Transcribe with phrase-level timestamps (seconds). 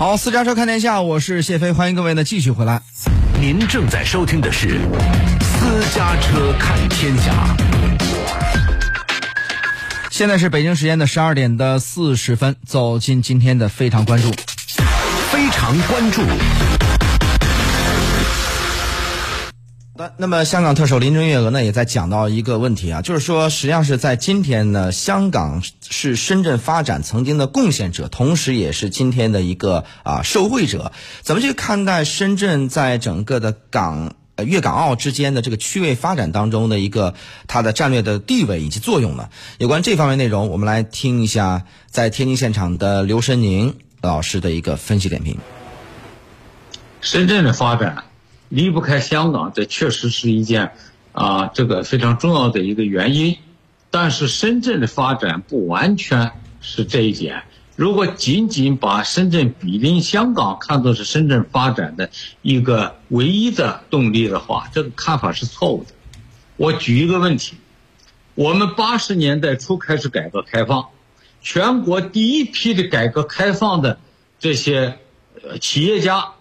[0.00, 2.80] 好，私家车看天下，我是谢飞，欢迎各位呢继续回来。
[3.38, 4.68] 您正在收听的是
[5.42, 7.54] 《私家车看天下》。
[10.10, 14.30] 现在是北京时间的十二点的四十分，走进今天的非常关注。
[15.30, 16.22] 非常关注。
[20.16, 30.92] 那么，香港特首林郑月娥呢，也在讲到一个问题啊，就是说，实际上是在今天呢，香港是深圳发展曾经的贡献者，同时也是今天的一个啊受惠者。
[31.20, 37.14] 怎么去看待深圳在整个的港粤港澳之间的这个区位发展当中的一个
[37.46, 39.28] 它的战略的地位以及作用呢？
[39.58, 45.36] 有关这方面内容，我们来听一下在天津现场的刘申宁老师的一个分析点评。
[47.02, 48.04] 深圳的发展
[48.50, 50.72] 离不开香港，这确实是一件
[51.12, 53.38] 啊，这个非常重要的一个原因。
[53.90, 57.44] 但是深圳的发展不完全是这一点。
[57.76, 62.10] 如果仅仅把深圳比邻香港看作是深圳发展的
[62.42, 65.90] 一个唯一的动力的话，这个看法是错误的。
[66.56, 67.54] 我举一个问题：
[68.34, 70.88] 我们八十年代初开始改革开放，
[71.40, 73.98] 全国第一批的改革开放的
[74.38, 74.98] 这些
[75.42, 76.32] 呃企业家。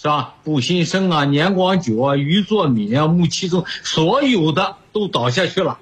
[0.00, 0.36] 是吧？
[0.44, 5.78] 步新生啊，年广久啊，余作敏啊，穆其中，所有的都倒下去了，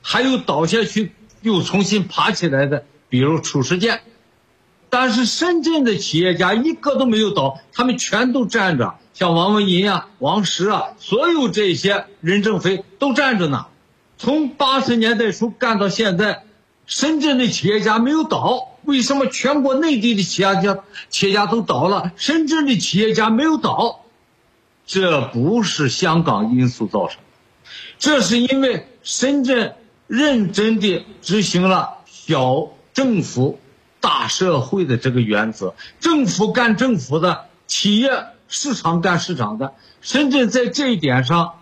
[0.00, 1.12] 还有倒下去
[1.42, 4.00] 又重新爬起来的，比如褚时健。
[4.88, 13.66] 但是深圳的企业家一个都没有倒，他们全都站着，像王文银啊、王石啊，所有这些任正非都站着呢。
[14.16, 16.44] 从八十年代初干到现在，
[16.86, 18.72] 深圳的企业家没有倒。
[18.82, 20.78] 为什么全国内地的企业家
[21.10, 24.04] 企业家都倒了，深圳的企业家没有倒？
[24.86, 27.18] 这不是香港因素造成，
[27.98, 29.74] 这是因为深圳
[30.06, 33.58] 认真地执行了小政府、
[34.00, 39.74] 大社会的这个原则，政府干政府的，企业市场干市场的。
[40.00, 41.54] 深圳在这一点上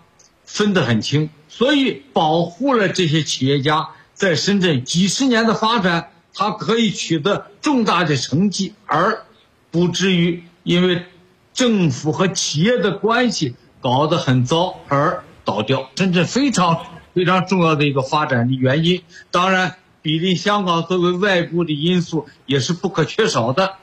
[0.45, 6.11] 分得很清，所以保护了这些企业家在深圳几十年的发展。
[6.37, 9.25] 它可以取得重大的成绩，而
[9.71, 11.05] 不至于因为
[11.53, 15.89] 政府和企业的关系搞得很糟而倒掉。
[15.95, 23.77] 深圳非常非常重要的一个发展的原因，当然，比邻香港作为外部的因素也是不可缺少的。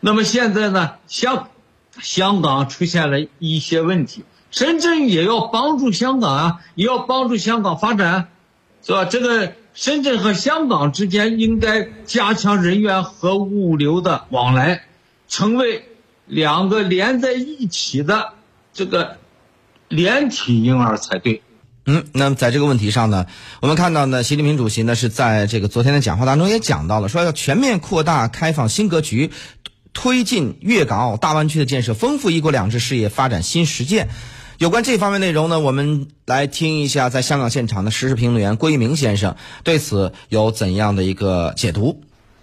[0.00, 1.48] 那么现在呢，香
[2.02, 8.28] 香港出现了一些问题，深圳也要帮助香港啊，也要帮助香港发展，
[8.82, 9.04] 是吧？
[9.04, 9.52] 这个。
[9.74, 14.82] 深圳和香港之间应该加强人员和物流的往来，
[15.30, 15.86] 成为
[16.26, 18.34] 两个连在一起的
[18.74, 19.16] 这个
[19.88, 21.40] 连体婴儿才对。
[21.86, 23.24] 嗯，那么在这个问题上呢，
[23.62, 29.30] 我们看到呢，习近平主席呢是在这个昨天的讲话当中也讲到了，说要全面扩大开放新格局，
[29.94, 34.10] 推进粤港澳大湾区的建设，丰富一国两制事业发展新实践。
[34.62, 39.34] 有关这方面内容呢，我们来听一下在香港现场的时事评论员郭一鸣先生
[39.64, 42.00] 对此有怎样的一个解读。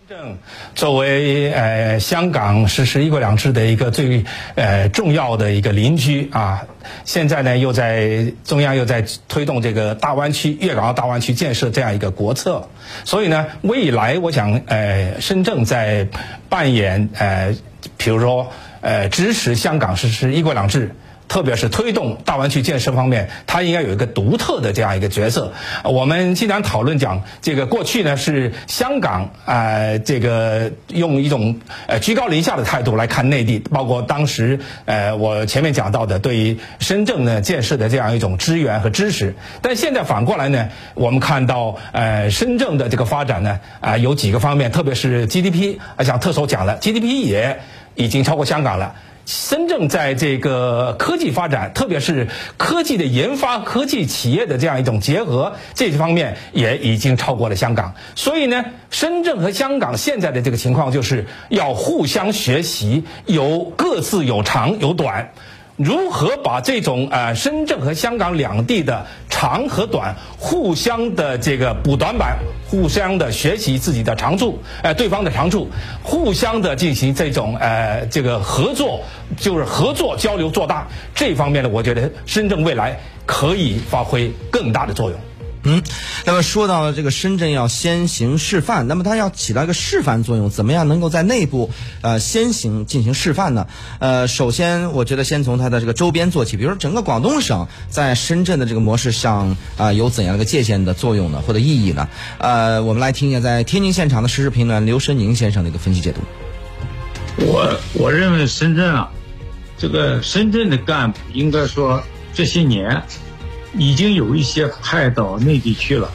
[0.09, 0.37] 正
[0.75, 4.25] 作为呃香港实施一国两制的一个最
[4.55, 6.67] 呃重要的一个邻居啊，
[7.05, 12.67] 现在呢又在中央又在推动这个大湾区粤港澳大湾区建设这样一个国策，
[13.05, 16.09] 所以呢未来我想呃深圳在
[16.49, 17.55] 扮演呃
[17.95, 18.51] 比如说
[18.81, 20.93] 呃支持香港实施一国两制。
[21.29, 25.53] 特别是推动大湾区建设方面，它应该有一个独特的这样一个角色。
[25.85, 39.35] 我们经常讨论讲，这个过去呢是香港啊，这个用一种呃居高临下的态度来看内地，包括当时呃我前面讲到的对于深圳呢建设的这样一种支援和支持。
[39.61, 47.59] 但现在反过来呢，我们看到呃深圳的这个发展呢啊有几个方面，特别是 GDP，啊像特首讲了，GDP 也
[47.93, 48.95] 已经超过香港了。
[49.29, 57.93] 深圳在这个科技发展，特别是科技的研发、科技企业的这样一种结合，这些方面也已经超过了香港。
[58.15, 65.31] 所以呢，深圳和香港现在的这个情况就是要互相学习，有各自有长有短。
[65.75, 69.05] 如何把这种呃深圳和香港两地的
[69.39, 75.69] 长和短互相的这个补短板，互相的学习自己的长处，呃对方的长处，
[76.03, 78.99] 互相的进行这种呃这个合作，
[79.37, 85.17] 就是合作交流做大这方面呢，我觉得深圳未来可以发挥更大的作用。
[85.63, 85.83] 嗯，
[86.25, 91.69] 那么说到了这个深圳要先行示范，那么它要起到一个示范作用，怎么样能够在内部
[92.01, 93.67] 呃先行进行示范呢？
[93.99, 102.07] 呃，首先我觉得先从它的这个周边做起，比如说整个广东省在深圳的这个模式上啊有怎样的一个借鉴的作用呢，或者意义呢？
[102.37, 106.21] 呃，我们来听一下在天津现场的时事评论刘申宁先生的一个分析解读。
[107.45, 109.09] 我我认为深圳啊，
[109.77, 112.01] 这个深圳的干部应该说
[112.33, 113.03] 这些年
[113.77, 116.09] 已经有一些派到内地去了。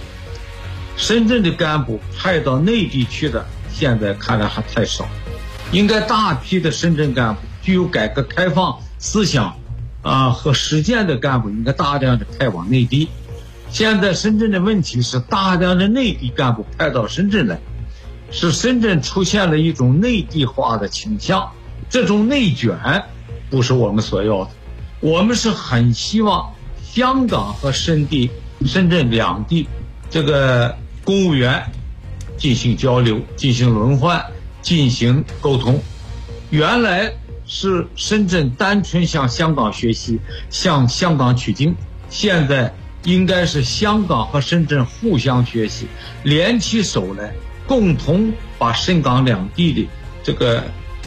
[0.97, 5.07] 深圳的干部派到内地去的，现在看来还太少。
[5.73, 9.57] 应该大批的深圳干部具有改革开放思想
[10.03, 13.09] 啊和实践的干部，应该大量的派往内地。
[13.71, 17.59] 现在深圳的问题是，大量的内地干部派到深圳来，
[18.31, 21.51] 使深圳出现了一种内地化的倾向。
[21.91, 23.05] 这种内卷
[23.51, 24.51] 不是我们所要的，
[25.01, 26.55] 我们是很希望
[26.95, 28.31] 香港和深地、
[28.65, 29.67] 深圳两地
[30.09, 31.61] 这个公务员
[32.37, 34.25] 进行交流、进行轮换、
[34.63, 35.83] 进行沟通。
[36.51, 37.13] 原来
[37.47, 40.21] 是深圳单纯向香港学习、
[40.51, 41.75] 向香港取经，
[42.09, 42.73] 现在。
[43.07, 45.87] 应该是香港和深圳互相学习，
[46.23, 47.35] 联起手来，
[47.67, 49.87] 共同把深港两地的
[50.23, 50.65] 这个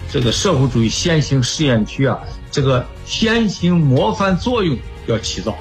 [0.07, 2.19] 这个社会主义先行试验区啊，
[2.51, 5.57] 这个先行模范作用要起到。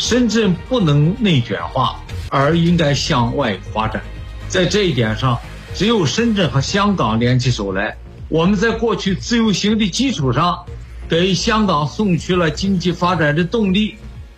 [0.00, 2.00] 深圳不能内卷化，
[2.30, 4.02] 而应该向外发展。
[4.48, 5.38] 在这一点上，
[5.74, 7.94] 只有深圳和香港联起手来，
[8.30, 10.58] 我们在过去自由行的基础上，
[11.06, 13.96] 给香港送去了经济发展的动力。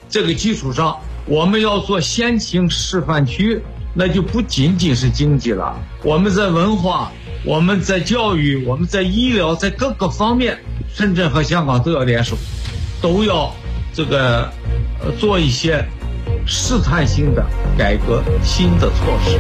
[0.09, 0.99] 这个基础上。
[1.25, 3.63] 我们要做先行示范区，
[3.95, 5.73] 那就不仅仅是经济了。
[6.03, 7.13] 我们在文化，
[7.45, 10.59] 我们在教育，我们在医疗，在各个方面，
[10.93, 12.37] 深圳和香港都要联手，
[13.01, 13.55] 都要
[13.95, 14.51] 这个
[15.11, 15.85] 做一些
[16.47, 17.45] 试探性的
[17.77, 19.39] 改革、新的措施。